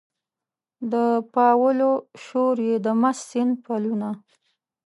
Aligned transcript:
د 0.91 0.93
پاولو 1.35 1.91
شور 2.23 2.55
یې 2.67 2.75
د 2.85 2.87
مست 3.01 3.23
سیند 3.31 3.53
پلونه 3.65 4.09